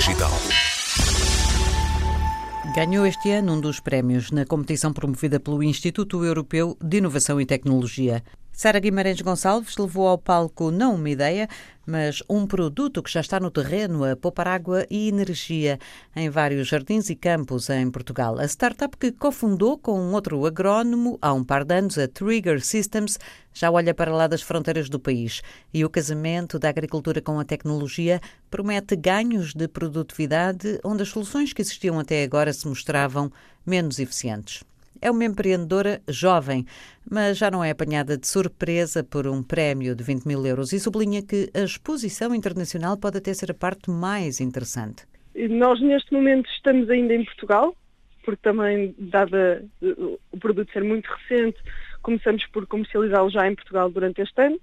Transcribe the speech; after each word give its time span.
Digital. 0.00 0.32
Ganhou 2.74 3.04
este 3.04 3.32
ano 3.32 3.52
um 3.52 3.60
dos 3.60 3.80
prémios 3.80 4.30
na 4.30 4.46
competição 4.46 4.94
promovida 4.94 5.38
pelo 5.38 5.62
Instituto 5.62 6.24
Europeu 6.24 6.74
de 6.82 6.96
Inovação 6.96 7.38
e 7.38 7.44
Tecnologia. 7.44 8.24
Sara 8.60 8.78
Guimarães 8.78 9.22
Gonçalves 9.22 9.78
levou 9.78 10.06
ao 10.06 10.18
palco 10.18 10.70
não 10.70 10.96
uma 10.96 11.08
ideia, 11.08 11.48
mas 11.86 12.22
um 12.28 12.46
produto 12.46 13.02
que 13.02 13.10
já 13.10 13.20
está 13.20 13.40
no 13.40 13.50
terreno 13.50 14.04
a 14.04 14.14
poupar 14.14 14.46
água 14.46 14.86
e 14.90 15.08
energia 15.08 15.78
em 16.14 16.28
vários 16.28 16.68
jardins 16.68 17.08
e 17.08 17.16
campos 17.16 17.70
em 17.70 17.90
Portugal. 17.90 18.38
A 18.38 18.44
startup 18.44 18.98
que 18.98 19.12
cofundou 19.12 19.78
com 19.78 19.98
um 19.98 20.12
outro 20.12 20.44
agrónomo 20.44 21.18
há 21.22 21.32
um 21.32 21.42
par 21.42 21.64
de 21.64 21.74
anos, 21.74 21.96
a 21.96 22.06
Trigger 22.06 22.62
Systems, 22.62 23.18
já 23.54 23.70
olha 23.70 23.94
para 23.94 24.14
lá 24.14 24.26
das 24.26 24.42
fronteiras 24.42 24.90
do 24.90 25.00
país. 25.00 25.40
E 25.72 25.82
o 25.82 25.88
casamento 25.88 26.58
da 26.58 26.68
agricultura 26.68 27.22
com 27.22 27.40
a 27.40 27.44
tecnologia 27.46 28.20
promete 28.50 28.94
ganhos 28.94 29.54
de 29.54 29.68
produtividade 29.68 30.78
onde 30.84 31.02
as 31.02 31.08
soluções 31.08 31.54
que 31.54 31.62
existiam 31.62 31.98
até 31.98 32.22
agora 32.22 32.52
se 32.52 32.68
mostravam 32.68 33.32
menos 33.64 33.98
eficientes. 33.98 34.62
É 35.00 35.10
uma 35.10 35.24
empreendedora 35.24 36.00
jovem, 36.08 36.64
mas 37.10 37.38
já 37.38 37.50
não 37.50 37.64
é 37.64 37.70
apanhada 37.70 38.16
de 38.16 38.26
surpresa 38.26 39.02
por 39.02 39.26
um 39.26 39.42
prémio 39.42 39.94
de 39.94 40.04
20 40.04 40.24
mil 40.26 40.44
euros 40.46 40.72
e 40.72 40.80
sublinha 40.80 41.22
que 41.22 41.50
a 41.54 41.60
exposição 41.60 42.34
internacional 42.34 42.96
pode 42.96 43.18
até 43.18 43.32
ser 43.32 43.50
a 43.50 43.54
parte 43.54 43.90
mais 43.90 44.40
interessante. 44.40 45.04
Nós, 45.34 45.80
neste 45.80 46.12
momento, 46.12 46.50
estamos 46.50 46.90
ainda 46.90 47.14
em 47.14 47.24
Portugal, 47.24 47.74
porque 48.24 48.40
também, 48.42 48.94
dada 48.98 49.64
o 50.32 50.38
produto 50.38 50.72
ser 50.72 50.84
muito 50.84 51.06
recente, 51.06 51.58
começamos 52.02 52.46
por 52.46 52.66
comercializá-lo 52.66 53.30
já 53.30 53.46
em 53.48 53.54
Portugal 53.54 53.90
durante 53.90 54.20
este 54.20 54.42
ano 54.42 54.60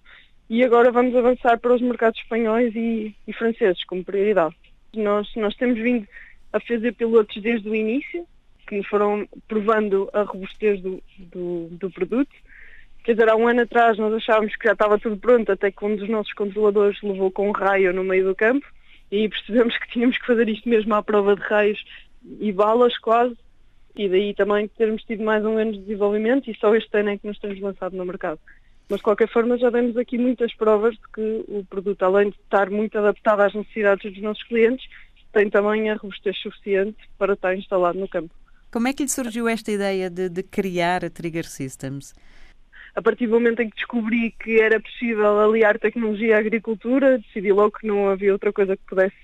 e 0.49 0.63
agora 0.63 0.91
vamos 0.91 1.15
avançar 1.15 1.59
para 1.59 1.75
os 1.75 1.81
mercados 1.81 2.19
espanhóis 2.19 2.73
e, 2.75 3.15
e 3.27 3.33
franceses 3.33 3.83
como 3.83 4.03
prioridade. 4.03 4.55
Nós, 4.95 5.29
nós 5.35 5.55
temos 5.55 5.79
vindo 5.79 6.07
a 6.53 6.59
fazer 6.59 6.93
pilotos 6.93 7.41
desde 7.41 7.67
o 7.67 7.75
início, 7.75 8.25
que 8.67 8.83
foram 8.83 9.27
provando 9.47 10.09
a 10.13 10.23
robustez 10.23 10.81
do, 10.81 11.01
do, 11.17 11.67
do, 11.71 11.89
produto. 11.89 12.29
Quer 13.03 13.13
dizer, 13.13 13.29
há 13.29 13.35
um 13.35 13.47
ano 13.47 13.61
atrás 13.61 13.97
nós 13.97 14.13
achávamos 14.13 14.55
que 14.55 14.67
já 14.67 14.73
estava 14.73 14.99
tudo 14.99 15.17
pronto, 15.17 15.51
até 15.51 15.71
que 15.71 15.85
um 15.85 15.95
dos 15.95 16.09
nossos 16.09 16.33
controladores 16.33 17.01
levou 17.01 17.31
com 17.31 17.47
um 17.47 17.53
raio 17.53 17.93
no 17.93 18.03
meio 18.03 18.25
do 18.25 18.35
campo 18.35 18.67
e 19.09 19.29
percebemos 19.29 19.77
que 19.77 19.89
tínhamos 19.89 20.17
que 20.17 20.25
fazer 20.25 20.49
isto 20.49 20.67
mesmo 20.67 20.93
à 20.93 21.01
prova 21.01 21.35
de 21.35 21.41
raios 21.41 21.83
e 22.39 22.51
balas 22.51 22.97
quase, 22.97 23.37
e 23.95 24.09
daí 24.09 24.33
também 24.33 24.67
termos 24.67 25.03
tido 25.03 25.23
mais 25.23 25.43
um 25.45 25.57
ano 25.57 25.71
de 25.71 25.79
desenvolvimento 25.79 26.51
e 26.51 26.57
só 26.57 26.75
este 26.75 26.99
ano 26.99 27.11
é 27.11 27.17
que 27.17 27.25
nos 27.25 27.39
temos 27.39 27.59
lançado 27.61 27.95
no 27.95 28.05
mercado. 28.05 28.39
Mas 28.89 28.99
de 28.99 29.03
qualquer 29.03 29.29
forma 29.29 29.57
já 29.57 29.69
demos 29.69 29.97
aqui 29.97 30.17
muitas 30.17 30.53
provas 30.53 30.93
de 30.95 31.07
que 31.13 31.45
o 31.47 31.65
produto, 31.69 32.03
além 32.03 32.29
de 32.29 32.37
estar 32.37 32.69
muito 32.69 32.97
adaptado 32.97 33.41
às 33.41 33.53
necessidades 33.53 34.11
dos 34.11 34.21
nossos 34.21 34.43
clientes, 34.43 34.87
tem 35.31 35.49
também 35.49 35.89
a 35.89 35.95
robustez 35.95 36.37
suficiente 36.37 36.97
para 37.17 37.33
estar 37.33 37.55
instalado 37.55 37.99
no 37.99 38.07
campo. 38.07 38.33
Como 38.71 38.87
é 38.87 38.93
que 38.93 39.03
lhe 39.03 39.09
surgiu 39.09 39.47
esta 39.47 39.71
ideia 39.71 40.09
de, 40.09 40.29
de 40.29 40.43
criar 40.43 41.05
a 41.05 41.09
Trigger 41.09 41.45
Systems? 41.45 42.13
a 42.97 43.01
partir 43.01 43.27
do 43.27 43.33
momento 43.33 43.61
em 43.61 43.69
que 43.69 43.75
descobri 43.75 44.31
que 44.31 44.59
era 44.59 44.79
possível 44.79 45.39
aliar 45.39 45.77
tecnologia 45.77 46.35
à 46.35 46.39
agricultura, 46.39 47.19
decidi 47.19 47.51
logo 47.53 47.77
que 47.77 47.85
não 47.85 48.09
havia 48.09 48.33
outra 48.33 48.51
coisa 48.51 48.75
que 48.75 48.81
pudesse 48.87 49.15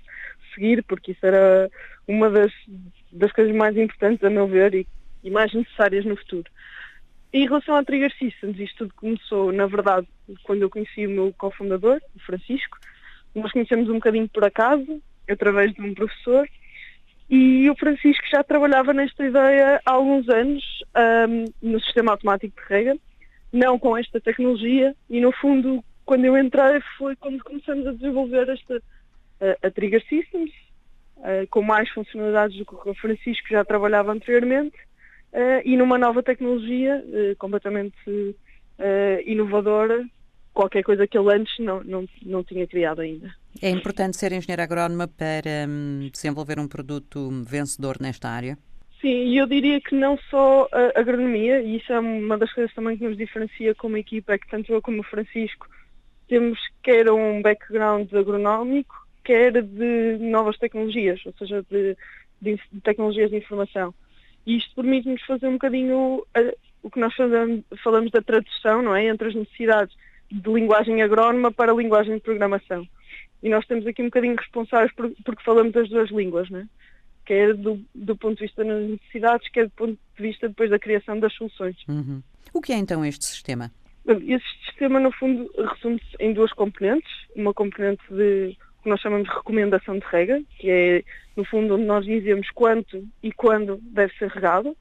seguir, 0.53 0.83
porque 0.83 1.13
isso 1.13 1.25
era 1.25 1.67
uma 2.07 2.29
das, 2.29 2.51
das 3.11 3.31
coisas 3.31 3.55
mais 3.55 3.75
importantes, 3.75 4.23
a 4.23 4.29
meu 4.29 4.47
ver, 4.47 4.75
e, 4.75 4.87
e, 5.23 5.31
mais 5.31 5.51
necessárias 5.51 6.05
no 6.05 6.15
futuro. 6.15 6.45
Em 7.33 7.47
relação 7.47 7.75
à 7.75 7.83
Trigger 7.83 8.13
Systems, 8.15 8.59
isto 8.59 8.77
tudo 8.77 8.93
começou, 8.93 9.51
na 9.51 9.65
verdade, 9.65 10.07
quando 10.43 10.61
eu 10.61 10.69
conheci 10.69 11.07
o 11.07 11.09
meu 11.09 11.33
cofundador, 11.35 11.99
o 12.15 12.19
Francisco. 12.19 12.77
Nós 13.33 13.51
conhecemos 13.51 13.89
um 13.89 13.95
bocadinho 13.95 14.29
por 14.29 14.43
acaso, 14.43 15.01
através 15.27 15.73
de 15.73 15.81
um 15.81 15.95
professor, 15.95 16.47
e 17.29 17.69
o 17.69 17.75
Francisco 17.75 18.23
já 18.31 18.43
trabalhava 18.43 18.93
nesta 18.93 19.25
ideia 19.25 19.81
há 19.85 19.91
alguns 19.91 20.27
anos 20.29 20.63
um, 21.29 21.69
no 21.69 21.79
sistema 21.81 22.11
automático 22.11 22.55
de 22.61 22.67
rega, 22.67 22.97
não 23.51 23.77
com 23.79 23.97
esta 23.97 24.19
tecnologia, 24.19 24.95
e 25.09 25.21
no 25.21 25.31
fundo, 25.31 25.83
quando 26.05 26.25
eu 26.25 26.37
entrei, 26.37 26.81
foi 26.97 27.15
quando 27.15 27.43
começamos 27.43 27.87
a 27.87 27.91
desenvolver 27.91 28.49
esta 28.49 28.81
a, 29.39 29.67
a 29.67 29.71
Trigger 29.71 30.03
Systems, 30.07 30.51
uh, 31.17 31.47
com 31.49 31.61
mais 31.61 31.89
funcionalidades 31.89 32.57
do 32.57 32.65
que 32.65 32.89
o 32.89 32.95
Francisco 32.95 33.47
já 33.49 33.63
trabalhava 33.63 34.11
anteriormente, 34.11 34.77
uh, 35.33 35.61
e 35.63 35.75
numa 35.77 35.97
nova 35.97 36.23
tecnologia 36.23 37.03
uh, 37.05 37.35
completamente 37.37 37.95
inovadora, 39.25 40.03
qualquer 40.53 40.83
coisa 40.83 41.07
que 41.07 41.17
ele 41.17 41.33
antes 41.33 41.57
não, 41.59 41.83
não, 41.83 42.05
não 42.21 42.43
tinha 42.43 42.67
criado 42.67 43.01
ainda. 43.01 43.33
É 43.61 43.69
importante 43.69 44.17
ser 44.17 44.31
engenheiro 44.31 44.61
agrónoma 44.61 45.07
para 45.07 45.67
um, 45.67 46.09
desenvolver 46.11 46.59
um 46.59 46.67
produto 46.67 47.29
vencedor 47.45 47.97
nesta 47.99 48.29
área? 48.29 48.57
Sim, 49.01 49.25
e 49.25 49.37
eu 49.37 49.45
diria 49.47 49.81
que 49.81 49.95
não 49.95 50.17
só 50.29 50.69
a 50.71 50.99
agronomia, 50.99 51.61
e 51.61 51.77
isso 51.77 51.91
é 51.91 51.99
uma 51.99 52.37
das 52.37 52.53
coisas 52.53 52.73
também 52.73 52.97
que 52.97 53.03
nos 53.03 53.17
diferencia 53.17 53.75
como 53.75 53.97
equipa, 53.97 54.33
é 54.33 54.37
que 54.37 54.49
tanto 54.49 54.71
eu 54.71 54.81
como 54.81 55.01
o 55.01 55.03
Francisco 55.03 55.67
temos 56.27 56.57
quer 56.81 57.11
um 57.11 57.41
background 57.41 58.11
agronómico, 58.13 58.95
quer 59.23 59.61
de 59.61 60.17
novas 60.19 60.57
tecnologias, 60.57 61.19
ou 61.25 61.33
seja, 61.37 61.65
de, 61.69 61.97
de, 62.41 62.55
de 62.71 62.81
tecnologias 62.81 63.29
de 63.29 63.37
informação. 63.37 63.93
E 64.45 64.57
isto 64.57 64.73
permite-nos 64.75 65.21
fazer 65.23 65.47
um 65.47 65.53
bocadinho 65.53 66.25
a, 66.33 66.39
o 66.81 66.89
que 66.89 66.99
nós 66.99 67.13
falamos, 67.13 67.63
falamos 67.83 68.11
da 68.11 68.21
tradução, 68.21 68.81
não 68.81 68.95
é? 68.95 69.05
Entre 69.05 69.27
as 69.27 69.35
necessidades 69.35 69.95
de 70.33 70.51
linguagem 70.51 71.01
agrónoma 71.01 71.51
para 71.51 71.71
a 71.71 71.75
linguagem 71.75 72.15
de 72.15 72.21
programação. 72.21 72.87
E 73.41 73.49
nós 73.49 73.63
estamos 73.63 73.85
aqui 73.85 74.01
um 74.01 74.05
bocadinho 74.05 74.35
responsáveis 74.35 74.91
por, 74.93 75.11
porque 75.23 75.43
falamos 75.43 75.75
as 75.75 75.89
duas 75.89 76.09
línguas, 76.09 76.49
né? 76.49 76.67
quer 77.25 77.53
do, 77.53 77.79
do 77.93 78.15
ponto 78.15 78.35
de 78.35 78.43
vista 78.43 78.63
das 78.63 78.89
necessidades, 78.89 79.49
quer 79.49 79.65
do 79.65 79.71
ponto 79.71 79.93
de 79.93 80.21
vista 80.21 80.47
depois 80.47 80.69
da 80.69 80.79
criação 80.79 81.19
das 81.19 81.33
soluções. 81.33 81.75
Uhum. 81.87 82.21
O 82.53 82.61
que 82.61 82.73
é 82.73 82.77
então 82.77 83.03
este 83.05 83.25
sistema? 83.25 83.71
Este 84.05 84.65
sistema, 84.65 84.99
no 84.99 85.11
fundo, 85.11 85.49
resume-se 85.57 86.15
em 86.19 86.33
duas 86.33 86.51
componentes. 86.51 87.09
Uma 87.35 87.53
componente 87.53 88.03
de 88.09 88.57
que 88.81 88.89
nós 88.89 88.99
chamamos 88.99 89.29
de 89.29 89.35
recomendação 89.35 89.97
de 89.97 90.05
rega, 90.05 90.41
que 90.59 90.69
é, 90.69 91.03
no 91.37 91.45
fundo, 91.45 91.75
onde 91.75 91.85
nós 91.85 92.05
dizemos 92.05 92.49
quanto 92.51 93.07
e 93.21 93.31
quando 93.31 93.79
deve 93.81 94.13
ser 94.15 94.29
regado. 94.29 94.75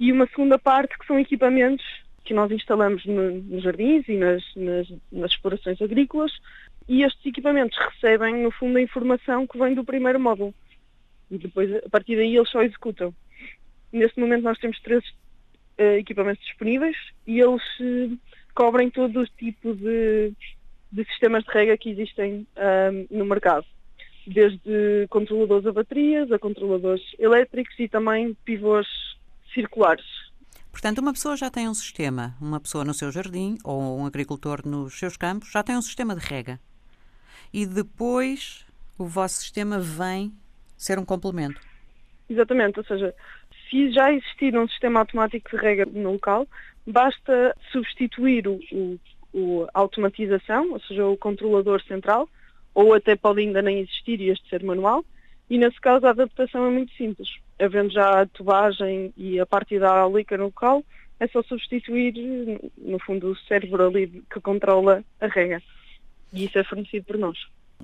E 0.00 0.10
uma 0.10 0.26
segunda 0.28 0.58
parte, 0.58 0.98
que 0.98 1.06
são 1.06 1.18
equipamentos 1.18 1.84
que 2.24 2.34
nós 2.34 2.50
instalamos 2.50 3.04
no, 3.04 3.30
nos 3.42 3.62
jardins 3.62 4.08
e 4.08 4.16
nas, 4.16 4.42
nas, 4.54 4.88
nas, 5.10 5.30
explorações 5.32 5.80
agrícolas 5.80 6.32
e 6.88 7.02
estes 7.02 7.24
equipamentos 7.26 7.76
recebem, 7.78 8.42
no 8.42 8.50
fundo, 8.50 8.78
a 8.78 8.82
informação 8.82 9.46
que 9.46 9.58
vem 9.58 9.74
do 9.74 9.84
primeiro 9.84 10.20
módulo. 10.20 10.54
E 11.30 11.38
depois, 11.38 11.72
a 11.74 11.88
partir 11.88 12.16
daí, 12.16 12.36
eles 12.36 12.50
só 12.50 12.62
executam. 12.62 13.14
Neste 13.92 14.20
momento 14.20 14.42
nós 14.42 14.58
temos 14.58 14.80
três 14.80 15.04
uh, 15.78 15.96
equipamentos 15.98 16.44
disponíveis 16.44 16.96
e 17.26 17.40
eles 17.40 17.62
uh, 17.80 18.18
cobrem 18.54 18.90
todo 18.90 19.20
o 19.20 19.26
tipo 19.26 19.74
de, 19.74 20.32
de, 20.90 21.04
sistemas 21.04 21.44
de 21.44 21.50
rega 21.50 21.76
que 21.76 21.90
existem 21.90 22.46
uh, 22.56 23.06
no 23.10 23.24
mercado. 23.24 23.66
Desde 24.26 25.06
controladores 25.10 25.66
a 25.66 25.72
baterias, 25.72 26.30
a 26.30 26.38
controladores 26.38 27.02
elétricos 27.18 27.74
e 27.78 27.88
também 27.88 28.36
pivôs 28.44 28.86
circulares 29.52 30.31
Portanto, 30.82 30.98
uma 30.98 31.12
pessoa 31.12 31.36
já 31.36 31.48
tem 31.48 31.68
um 31.68 31.74
sistema, 31.74 32.34
uma 32.40 32.58
pessoa 32.58 32.84
no 32.84 32.92
seu 32.92 33.12
jardim 33.12 33.56
ou 33.62 34.00
um 34.00 34.04
agricultor 34.04 34.66
nos 34.66 34.98
seus 34.98 35.16
campos 35.16 35.48
já 35.52 35.62
tem 35.62 35.76
um 35.76 35.80
sistema 35.80 36.12
de 36.16 36.26
rega. 36.26 36.58
E 37.54 37.64
depois 37.64 38.66
o 38.98 39.06
vosso 39.06 39.36
sistema 39.36 39.78
vem 39.78 40.32
ser 40.76 40.98
um 40.98 41.04
complemento. 41.04 41.60
Exatamente, 42.28 42.80
ou 42.80 42.84
seja, 42.84 43.14
se 43.70 43.92
já 43.92 44.12
existir 44.12 44.58
um 44.58 44.66
sistema 44.66 44.98
automático 44.98 45.50
de 45.50 45.56
rega 45.56 45.86
no 45.86 46.14
local, 46.14 46.48
basta 46.84 47.56
substituir 47.70 48.48
o, 48.48 48.58
o, 48.72 48.98
o 49.32 49.68
automatização, 49.72 50.72
ou 50.72 50.80
seja, 50.80 51.06
o 51.06 51.16
controlador 51.16 51.80
central, 51.84 52.28
ou 52.74 52.92
até 52.92 53.14
pode 53.14 53.40
ainda 53.40 53.62
nem 53.62 53.78
existir 53.78 54.20
e 54.20 54.30
este 54.30 54.48
ser 54.48 54.64
manual, 54.64 55.04
e 55.52 55.58
nesse 55.58 55.78
caso 55.82 56.06
a 56.06 56.10
adaptação 56.10 56.64
é 56.64 56.70
muito 56.70 56.94
simples. 56.94 57.28
Havendo 57.60 57.92
já 57.92 58.22
a 58.22 58.26
tubagem 58.26 59.12
e 59.18 59.38
a 59.38 59.44
parte 59.44 59.74
hidráulica 59.74 60.34
no 60.38 60.44
local, 60.44 60.82
é 61.20 61.26
só 61.26 61.42
substituir, 61.42 62.14
no 62.78 62.98
fundo, 62.98 63.30
o 63.30 63.36
cérebro 63.36 63.86
ali 63.86 64.24
que 64.32 64.40
controla 64.40 65.04
a 65.20 65.26
rega. 65.26 65.62
E 66.32 66.46
isso 66.46 66.58
é 66.58 66.64
fornecido 66.64 67.04
por 67.04 67.18
nós. 67.18 67.36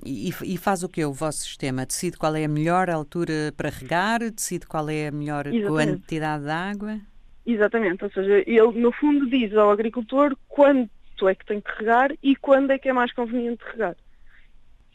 E, 0.03 0.29
e, 0.29 0.57
faz 0.57 0.81
o 0.81 0.89
que 0.89 1.05
o 1.05 1.13
vosso 1.13 1.43
sistema? 1.43 1.85
Decide 1.85 2.17
qual 2.17 2.35
é 2.35 2.43
a 2.43 2.47
melhor 2.47 2.89
altura 2.89 3.53
para 3.55 3.69
regar? 3.69 4.19
Decide 4.31 4.65
qual 4.65 4.89
é 4.89 5.09
a 5.09 5.11
melhor 5.11 5.45
Exatamente. 5.45 5.91
quantidade 5.91 6.45
de 6.45 6.49
água? 6.49 6.99
Exatamente, 7.45 8.03
ou 8.03 8.09
seja, 8.09 8.43
ele 8.47 8.79
no 8.79 8.91
fundo 8.91 9.29
diz 9.29 9.53
ao 9.53 9.69
agricultor 9.69 10.35
quanto 10.47 11.29
é 11.29 11.35
que 11.35 11.45
tem 11.45 11.61
que 11.61 11.69
regar 11.77 12.11
e 12.23 12.35
quando 12.35 12.71
é 12.71 12.79
que 12.79 12.89
é 12.89 12.93
mais 12.93 13.13
conveniente 13.13 13.63
regar. 13.71 13.95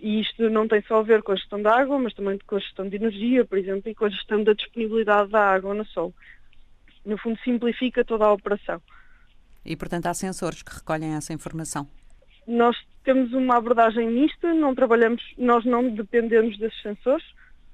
E 0.04 0.20
isto 0.20 0.50
não 0.50 0.68
tem 0.68 0.82
só 0.82 0.98
a 0.98 1.02
ver 1.02 1.22
com 1.22 1.32
a 1.32 1.34
gestão 1.34 1.62
da 1.62 1.80
água, 1.80 1.98
mas 1.98 2.12
também 2.12 2.38
com 2.46 2.56
a 2.56 2.58
gestão 2.58 2.86
de 2.86 2.96
energia, 2.96 3.42
por 3.42 3.56
exemplo, 3.56 3.90
e 3.90 3.94
com 3.94 4.04
a 4.04 4.10
gestão 4.10 4.44
da 4.44 4.52
disponibilidade 4.52 5.30
da 5.30 5.40
água 5.40 5.72
no 5.72 5.86
sol. 5.86 6.12
No 7.06 7.16
fundo, 7.16 7.40
simplifica 7.42 8.04
toda 8.04 8.26
a 8.26 8.32
operação. 8.34 8.82
E, 9.64 9.74
portanto, 9.74 10.04
há 10.04 10.12
sensores 10.12 10.62
que 10.62 10.74
recolhem 10.74 11.14
essa 11.14 11.32
informação? 11.32 11.88
Nós 12.46 12.76
temos 13.02 13.32
uma 13.32 13.56
abordagem 13.56 14.10
mista, 14.10 14.52
não 14.52 14.74
trabalhamos, 14.74 15.22
nós 15.38 15.64
não 15.64 15.88
dependemos 15.88 16.58
desses 16.58 16.82
sensores, 16.82 17.24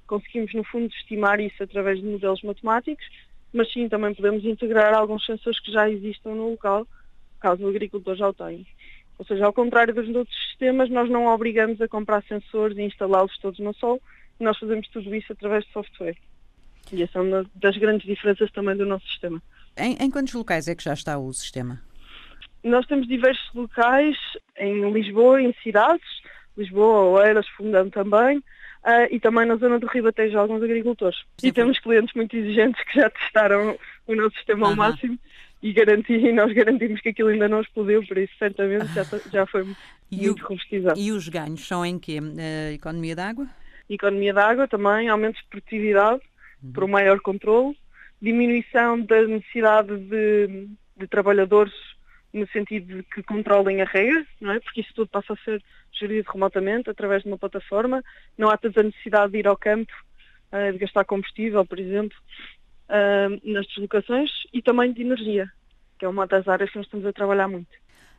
conseguimos, 0.06 0.54
no 0.54 0.62
fundo, 0.62 0.86
estimar 0.86 1.40
isso 1.40 1.60
através 1.60 1.98
de 1.98 2.06
modelos 2.06 2.44
matemáticos, 2.44 3.04
mas 3.52 3.72
sim, 3.72 3.88
também 3.88 4.14
podemos 4.14 4.44
integrar 4.44 4.94
alguns 4.94 5.26
sensores 5.26 5.58
que 5.58 5.72
já 5.72 5.90
existam 5.90 6.36
no 6.36 6.50
local, 6.50 6.86
caso 7.40 7.64
o 7.64 7.68
agricultor 7.68 8.14
já 8.14 8.28
o 8.28 8.32
tenha. 8.32 8.64
Ou 9.20 9.26
seja, 9.26 9.44
ao 9.44 9.52
contrário 9.52 9.94
dos 9.94 10.08
outros 10.16 10.34
sistemas, 10.48 10.88
nós 10.88 11.10
não 11.10 11.26
obrigamos 11.26 11.78
a 11.82 11.86
comprar 11.86 12.22
sensores 12.22 12.78
e 12.78 12.82
instalá-los 12.84 13.36
todos 13.36 13.60
no 13.60 13.74
sol, 13.74 14.00
nós 14.40 14.58
fazemos 14.58 14.88
tudo 14.88 15.14
isso 15.14 15.30
através 15.30 15.62
de 15.66 15.72
software. 15.72 16.16
E 16.90 17.02
essa 17.02 17.18
é 17.18 17.20
uma 17.20 17.44
das 17.54 17.76
grandes 17.76 18.06
diferenças 18.06 18.50
também 18.52 18.74
do 18.74 18.86
nosso 18.86 19.06
sistema. 19.06 19.42
Em, 19.76 19.94
em 20.00 20.10
quantos 20.10 20.32
locais 20.32 20.68
é 20.68 20.74
que 20.74 20.82
já 20.82 20.94
está 20.94 21.18
o 21.18 21.30
sistema? 21.34 21.82
Nós 22.64 22.86
temos 22.86 23.06
diversos 23.06 23.46
locais 23.54 24.16
em 24.56 24.90
Lisboa, 24.90 25.42
em 25.42 25.54
cidades, 25.62 26.08
Lisboa, 26.56 27.20
Oeiras, 27.20 27.46
Fundão 27.48 27.90
também, 27.90 28.38
uh, 28.38 29.06
e 29.10 29.20
também 29.20 29.44
na 29.44 29.56
zona 29.56 29.78
do 29.78 29.86
Ribatejo 29.86 30.38
alguns 30.38 30.62
agricultores. 30.62 31.18
Sim, 31.36 31.48
e 31.48 31.52
temos 31.52 31.78
clientes 31.78 32.14
muito 32.14 32.34
exigentes 32.34 32.82
que 32.84 32.98
já 32.98 33.10
testaram 33.10 33.78
o 34.06 34.14
nosso 34.14 34.34
sistema 34.36 34.68
ao 34.68 34.74
máximo 34.76 35.18
e, 35.62 35.72
garanti, 35.72 36.12
e 36.12 36.32
nós 36.32 36.52
garantimos 36.52 37.00
que 37.00 37.10
aquilo 37.10 37.28
ainda 37.28 37.48
não 37.48 37.60
explodiu, 37.60 38.04
por 38.06 38.18
isso 38.18 38.32
certamente 38.38 38.86
já, 38.94 39.04
já 39.30 39.46
foi 39.46 39.64
muito 40.10 40.42
robustizado. 40.42 40.98
E 40.98 41.12
os 41.12 41.28
ganhos 41.28 41.66
são 41.66 41.84
em 41.84 41.98
quê? 41.98 42.18
Uh, 42.20 42.72
economia 42.72 43.14
de 43.14 43.20
água? 43.20 43.46
Economia 43.88 44.32
de 44.32 44.40
água 44.40 44.68
também, 44.68 45.08
aumento 45.08 45.36
de 45.36 45.48
produtividade, 45.48 46.22
uhum. 46.62 46.72
por 46.72 46.84
um 46.84 46.88
maior 46.88 47.20
controle, 47.20 47.76
diminuição 48.20 49.00
da 49.00 49.22
necessidade 49.26 49.96
de, 49.96 50.68
de 50.96 51.06
trabalhadores 51.06 51.72
no 52.32 52.46
sentido 52.48 52.98
de 52.98 53.02
que 53.02 53.22
controlem 53.22 53.82
a 53.82 53.84
regra, 53.84 54.24
não 54.40 54.52
é? 54.52 54.60
Porque 54.60 54.82
isso 54.82 54.94
tudo 54.94 55.08
passa 55.08 55.32
a 55.32 55.36
ser 55.44 55.62
gerido 55.92 56.30
remotamente 56.32 56.88
através 56.88 57.22
de 57.22 57.28
uma 57.28 57.38
plataforma. 57.38 58.02
Não 58.38 58.48
há 58.48 58.56
tanta 58.56 58.82
necessidade 58.82 59.32
de 59.32 59.38
ir 59.38 59.48
ao 59.48 59.56
campo, 59.56 59.92
uh, 60.52 60.72
de 60.72 60.78
gastar 60.78 61.04
combustível, 61.04 61.66
por 61.66 61.78
exemplo, 61.78 62.16
uh, 62.90 63.52
nas 63.52 63.66
deslocações 63.68 64.30
e 64.52 64.60
também 64.60 64.92
de 64.92 65.02
energia, 65.02 65.50
que 65.98 66.04
é 66.04 66.08
uma 66.08 66.26
das 66.26 66.46
áreas 66.48 66.70
que 66.70 66.76
nós 66.76 66.86
estamos 66.86 67.06
a 67.06 67.12
trabalhar 67.12 67.48
muito. 67.48 67.70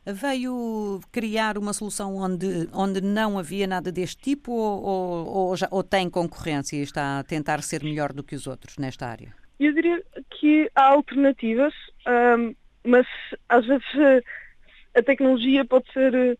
Veio 0.04 1.00
criar 1.12 1.56
uma 1.56 1.72
solução 1.72 2.16
onde, 2.16 2.68
onde 2.72 3.00
não 3.00 3.38
havia 3.38 3.68
nada 3.68 3.92
deste 3.92 4.20
tipo 4.20 4.50
ou, 4.50 4.82
ou, 4.82 5.26
ou, 5.26 5.56
já, 5.56 5.68
ou 5.70 5.84
tem 5.84 6.10
concorrência 6.10 6.76
e 6.76 6.82
está 6.82 7.20
a 7.20 7.22
tentar 7.22 7.62
ser 7.62 7.84
melhor 7.84 8.12
do 8.12 8.24
que 8.24 8.34
os 8.34 8.48
outros 8.48 8.78
nesta 8.78 9.06
área? 9.06 9.32
Eu 9.60 9.72
diria 9.72 10.02
que 10.30 10.68
há 10.74 10.86
alternativas, 10.86 11.72
um, 12.36 12.52
mas 12.84 13.06
às 13.48 13.64
vezes 13.64 13.86
eh, 13.94 14.20
a 14.96 15.02
tecnologia 15.02 15.64
pode 15.64 15.84
ser, 15.92 16.36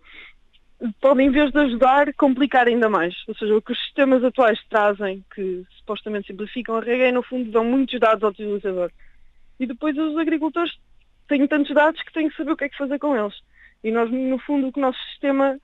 eh, 0.82 0.88
pode 1.00 1.22
em 1.22 1.30
vez 1.30 1.50
de 1.52 1.58
ajudar, 1.58 2.12
complicar 2.14 2.66
ainda 2.66 2.88
mais. 2.88 3.14
Ou 3.28 3.34
seja, 3.34 3.56
o 3.56 3.62
que 3.62 3.72
os 3.72 3.78
sistemas 3.78 4.22
atuais 4.24 4.58
trazem, 4.68 5.24
que 5.34 5.64
supostamente 5.78 6.26
simplificam 6.26 6.76
a 6.76 6.80
regra, 6.80 7.08
é 7.08 7.12
no 7.12 7.22
fundo 7.22 7.50
dão 7.50 7.64
muitos 7.64 7.98
dados 8.00 8.22
ao 8.22 8.30
utilizador. 8.30 8.90
E 9.58 9.66
depois 9.66 9.96
os 9.96 10.16
agricultores 10.16 10.72
têm 11.28 11.46
tantos 11.46 11.74
dados 11.74 12.02
que 12.02 12.12
têm 12.12 12.28
que 12.28 12.36
saber 12.36 12.52
o 12.52 12.56
que 12.56 12.64
é 12.64 12.68
que 12.68 12.76
fazer 12.76 12.98
com 12.98 13.16
eles. 13.16 13.34
E 13.84 13.90
nós, 13.90 14.10
no 14.10 14.38
fundo, 14.38 14.68
o 14.68 14.72
que 14.72 14.78
o 14.78 14.82
nosso 14.82 14.98
sistema 15.10 15.58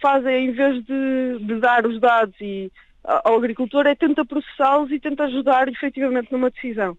faz 0.00 0.24
é, 0.26 0.38
em 0.38 0.52
vez 0.52 0.84
de, 0.84 1.38
de 1.40 1.60
dar 1.60 1.86
os 1.86 1.98
dados 2.00 2.34
e 2.40 2.70
ao 3.04 3.36
agricultor 3.36 3.86
é 3.86 3.94
tenta 3.94 4.24
processá-los 4.24 4.90
e 4.90 5.00
tenta 5.00 5.24
ajudar 5.24 5.68
efetivamente 5.68 6.30
numa 6.30 6.50
decisão. 6.50 6.96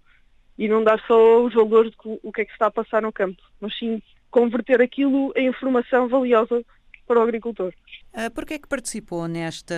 E 0.57 0.67
não 0.67 0.83
dar 0.83 0.99
só 1.07 1.43
os 1.43 1.53
valores 1.53 1.91
de 1.91 1.97
o 2.23 2.31
que 2.31 2.41
é 2.41 2.45
que 2.45 2.51
se 2.51 2.55
está 2.55 2.67
a 2.67 2.71
passar 2.71 3.01
no 3.01 3.13
campo, 3.13 3.41
mas 3.61 3.77
sim 3.77 4.01
converter 4.29 4.81
aquilo 4.81 5.31
em 5.35 5.47
informação 5.47 6.07
valiosa 6.07 6.63
para 7.09 7.19
o 7.19 7.23
agricultor. 7.23 7.73
Uh, 8.13 8.31
Por 8.35 8.45
que 8.45 8.53
é 8.53 8.59
que 8.59 8.67
participou 8.67 9.27
nesta 9.27 9.75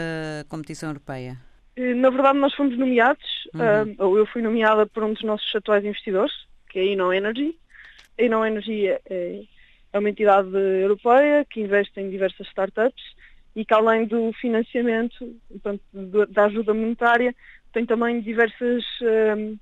competição 0.49 0.89
europeia? 0.89 1.37
Eh, 1.77 1.93
na 1.93 2.09
verdade, 2.09 2.37
nós 2.37 2.53
fomos 2.53 2.77
nomeados, 2.77 3.23
uhum. 3.53 3.93
uh, 3.93 4.05
ou 4.05 4.17
eu 4.17 4.25
fui 4.25 4.41
nomeada 4.41 4.85
por 4.85 5.01
um 5.03 5.13
dos 5.13 5.23
nossos 5.23 5.55
atuais 5.55 5.85
investidores, 5.85 6.33
que 6.69 6.79
é 6.79 6.81
a 6.81 6.85
Inno 6.85 7.13
Energy. 7.13 7.57
A 8.19 8.23
Inno 8.23 8.45
Energy 8.45 8.87
é, 8.87 8.99
é 9.93 9.99
uma 9.99 10.09
entidade 10.09 10.53
europeia 10.53 11.45
que 11.49 11.61
investe 11.61 12.01
em 12.01 12.09
diversas 12.09 12.45
startups 12.47 13.03
e 13.55 13.63
que 13.63 13.73
além 13.73 14.05
do 14.05 14.33
financiamento, 14.33 15.33
portanto, 15.49 15.81
da 16.29 16.45
ajuda 16.45 16.73
monetária, 16.73 17.33
tem 17.71 17.85
também 17.85 18.19
diversas, 18.19 18.83
um, 19.37 19.57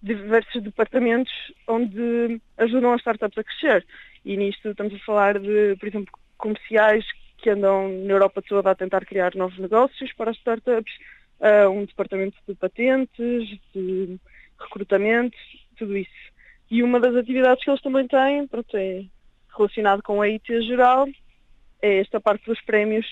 diversos 0.00 0.62
departamentos 0.62 1.32
onde 1.66 2.40
ajudam 2.56 2.92
as 2.92 3.00
startups 3.00 3.38
a 3.38 3.44
crescer. 3.44 3.86
E 4.24 4.36
nisto 4.36 4.68
estamos 4.68 4.94
a 4.94 4.98
falar 5.04 5.38
de, 5.38 5.76
por 5.78 5.88
exemplo, 5.88 6.12
comerciais 6.38 7.04
que 7.38 7.50
andam 7.50 7.88
na 7.88 8.12
Europa 8.12 8.42
toda 8.42 8.70
a 8.70 8.74
tentar 8.74 9.04
criar 9.04 9.34
novos 9.34 9.58
negócios 9.58 10.12
para 10.14 10.30
as 10.30 10.36
startups, 10.38 10.92
uh, 11.40 11.68
um 11.70 11.84
departamento 11.84 12.36
de 12.48 12.54
patentes, 12.54 13.58
de 13.74 14.18
recrutamento, 14.58 15.36
tudo 15.76 15.96
isso. 15.96 16.10
E 16.70 16.82
uma 16.82 17.00
das 17.00 17.14
atividades 17.14 17.62
que 17.62 17.70
eles 17.70 17.82
também 17.82 18.06
têm, 18.06 18.46
pronto, 18.46 18.76
é 18.76 19.04
relacionado 19.56 20.02
com 20.02 20.20
a 20.20 20.26
IT 20.26 20.62
geral, 20.62 21.06
é 21.80 21.98
esta 22.00 22.20
parte 22.20 22.44
dos 22.44 22.60
prémios 22.62 23.06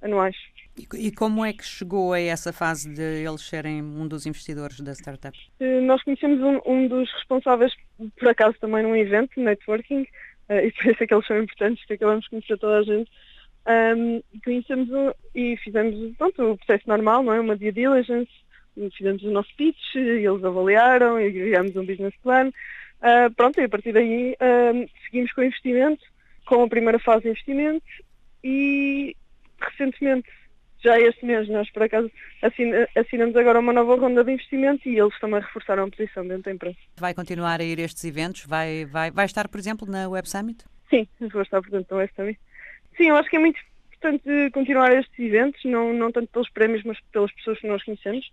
anuais. 0.00 0.36
E, 0.76 1.12
como 1.12 1.44
é 1.44 1.52
que 1.52 1.64
chegou 1.64 2.12
a 2.12 2.20
essa 2.20 2.52
fase 2.52 2.92
de 2.92 3.24
eles 3.24 3.42
serem 3.42 3.80
um 3.80 4.08
dos 4.08 4.26
investidores 4.26 4.80
da 4.80 4.92
startup? 4.92 5.38
Eh, 5.60 5.80
nós 5.82 6.02
conhecemos 6.02 6.40
um, 6.40 6.60
um 6.66 6.88
dos 6.88 7.08
responsáveis, 7.12 7.72
por 8.18 8.28
acaso 8.28 8.56
também 8.60 8.82
num 8.82 8.96
evento, 8.96 9.40
networking, 9.40 10.04
e 10.48 10.72
por 10.72 10.86
isso 10.86 11.02
é 11.02 11.06
que 11.06 11.14
eles 11.14 11.26
são 11.26 11.38
importantes, 11.38 11.84
que 11.84 11.94
acabamos 11.94 12.24
de 12.24 12.30
conhecer 12.30 12.58
toda 12.58 12.78
a 12.78 12.82
gente. 12.82 13.10
Um, 13.66 14.22
conhecemos 14.44 14.90
um, 14.90 15.12
e 15.34 15.56
fizemos 15.56 16.16
pronto, 16.16 16.52
o 16.52 16.56
processo 16.58 16.86
normal, 16.86 17.22
não 17.22 17.32
é? 17.32 17.40
Uma 17.40 17.56
due 17.56 17.72
diligence, 17.72 18.30
fizemos 18.96 19.22
o 19.22 19.30
nosso 19.30 19.54
pitch, 19.56 19.94
eles 19.94 20.44
avaliaram 20.44 21.18
e 21.20 21.32
criámos 21.32 21.74
um 21.76 21.86
business 21.86 22.14
plan. 22.22 22.48
Uh, 22.48 23.32
pronto, 23.34 23.60
e 23.60 23.64
a 23.64 23.68
partir 23.68 23.92
daí 23.92 24.36
seguimos 25.04 25.32
com 25.32 25.40
o 25.40 25.44
investimento, 25.44 26.04
com 26.46 26.62
a 26.62 26.68
primeira 26.68 26.98
fase 26.98 27.22
de 27.22 27.28
investimento 27.30 27.84
e 28.42 29.16
recentemente, 29.60 30.28
já 30.84 31.00
este 31.00 31.24
mês, 31.24 31.48
nós 31.48 31.68
por 31.70 31.82
acaso 31.82 32.10
assinamos 32.94 33.34
agora 33.34 33.58
uma 33.58 33.72
nova 33.72 33.96
ronda 33.96 34.22
de 34.22 34.32
investimento 34.32 34.86
e 34.88 34.98
eles 34.98 35.18
também 35.18 35.40
reforçaram 35.40 35.84
a 35.84 35.90
posição 35.90 36.26
dentro 36.26 36.44
da 36.44 36.52
empresa. 36.52 36.76
Vai 36.98 37.14
continuar 37.14 37.60
a 37.60 37.64
ir 37.64 37.80
a 37.80 37.82
estes 37.82 38.04
eventos? 38.04 38.44
Vai, 38.44 38.84
vai, 38.84 39.10
vai 39.10 39.24
estar, 39.24 39.48
por 39.48 39.58
exemplo, 39.58 39.90
na 39.90 40.08
Web 40.08 40.28
Summit? 40.28 40.64
Sim, 40.90 41.08
vou 41.32 41.42
estar, 41.42 41.62
portanto, 41.62 41.90
na 41.90 41.96
Web 41.96 42.12
Summit. 42.14 42.38
Sim, 42.96 43.08
eu 43.08 43.16
acho 43.16 43.30
que 43.30 43.36
é 43.36 43.40
muito 43.40 43.58
importante 43.94 44.50
continuar 44.52 44.92
estes 44.92 45.18
eventos, 45.18 45.64
não, 45.64 45.92
não 45.94 46.12
tanto 46.12 46.28
pelos 46.28 46.50
prémios, 46.50 46.82
mas 46.84 46.98
pelas 47.10 47.32
pessoas 47.32 47.58
que 47.58 47.66
nós 47.66 47.82
conhecemos 47.82 48.30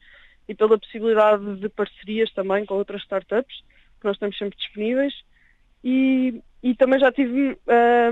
e 0.49 0.53
pela 0.53 0.77
possibilidade 0.77 1.55
de 1.55 1.69
parcerias 1.69 2.31
também 2.33 2.65
com 2.65 2.75
outras 2.75 3.01
startups, 3.03 3.63
que 3.99 4.05
nós 4.05 4.15
estamos 4.15 4.37
sempre 4.37 4.57
disponíveis. 4.57 5.13
E, 5.83 6.41
e 6.61 6.75
também 6.75 6.99
já, 6.99 7.11
tive, 7.11 7.57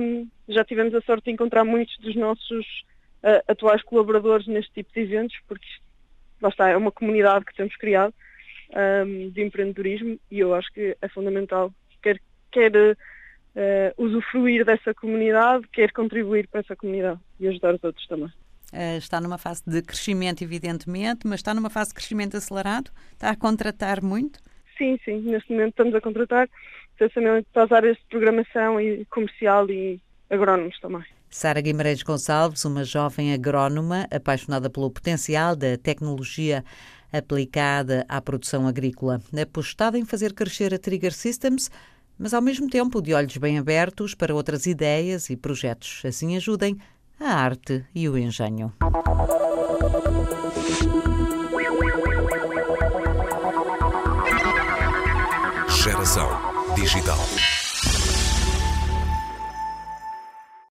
um, 0.01 0.27
já 0.47 0.63
tivemos 0.63 0.95
a 0.95 1.01
sorte 1.01 1.25
de 1.25 1.31
encontrar 1.31 1.65
muitos 1.65 1.95
dos 1.99 2.15
nossos 2.15 2.65
uh, 3.23 3.43
atuais 3.47 3.81
colaboradores 3.83 4.47
neste 4.47 4.71
tipo 4.73 4.93
de 4.93 5.01
eventos, 5.01 5.37
porque 5.47 5.67
lá 6.41 6.49
está, 6.49 6.69
é 6.69 6.77
uma 6.77 6.91
comunidade 6.91 7.45
que 7.45 7.55
temos 7.55 7.75
criado 7.75 8.13
um, 8.69 9.29
de 9.29 9.43
empreendedorismo 9.43 10.19
e 10.29 10.39
eu 10.39 10.53
acho 10.53 10.71
que 10.71 10.95
é 11.01 11.07
fundamental 11.09 11.73
quer, 12.01 12.19
quer 12.51 12.71
uh, 12.75 12.95
usufruir 13.97 14.65
dessa 14.65 14.93
comunidade, 14.93 15.67
quer 15.71 15.91
contribuir 15.91 16.47
para 16.47 16.61
essa 16.61 16.75
comunidade 16.75 17.19
e 17.39 17.47
ajudar 17.47 17.75
os 17.75 17.83
outros 17.83 18.07
também. 18.07 18.31
Uh, 18.71 18.97
está 18.97 19.19
numa 19.19 19.37
fase 19.37 19.63
de 19.65 19.81
crescimento, 19.81 20.43
evidentemente, 20.43 21.25
mas 21.25 21.39
está 21.39 21.53
numa 21.53 21.69
fase 21.69 21.89
de 21.89 21.95
crescimento 21.95 22.37
acelerado? 22.37 22.91
Está 23.13 23.31
a 23.31 23.35
contratar 23.35 24.03
muito? 24.03 24.39
Sim, 24.77 24.97
sim. 25.03 25.19
Neste 25.21 25.51
momento 25.51 25.71
estamos 25.71 25.95
a 25.95 26.01
contratar, 26.01 26.47
especialmente 26.91 27.47
para 27.51 27.63
as 27.63 27.71
áreas 27.71 27.97
de 27.97 28.03
programação 28.05 28.79
e 28.79 29.03
comercial 29.05 29.69
e 29.69 29.99
agrónomos 30.29 30.79
também. 30.79 31.03
Sara 31.29 31.61
Guimarães 31.61 32.01
Gonçalves, 32.01 32.65
uma 32.65 32.83
jovem 32.83 33.33
agrónoma 33.33 34.07
apaixonada 34.11 34.69
pelo 34.69 34.89
potencial 34.89 35.55
da 35.55 35.77
tecnologia 35.77 36.63
aplicada 37.13 38.05
à 38.09 38.19
produção 38.21 38.67
agrícola, 38.67 39.21
apostada 39.39 39.97
em 39.97 40.05
fazer 40.05 40.33
crescer 40.33 40.73
a 40.73 40.79
Trigger 40.79 41.13
Systems, 41.13 41.69
mas 42.17 42.33
ao 42.33 42.41
mesmo 42.41 42.69
tempo 42.69 43.01
de 43.01 43.13
olhos 43.13 43.37
bem 43.37 43.57
abertos 43.57 44.15
para 44.15 44.33
outras 44.33 44.65
ideias 44.65 45.29
e 45.29 45.35
projetos. 45.35 46.01
Assim 46.03 46.35
ajudem 46.35 46.77
a 47.19 47.29
arte 47.29 47.85
e 47.93 48.09
o 48.09 48.17
engenho. 48.17 48.73
Geração 55.83 56.29
Digital. 56.75 57.17